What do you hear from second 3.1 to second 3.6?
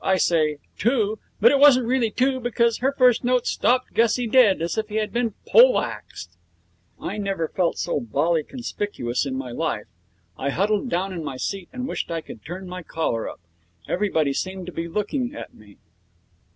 note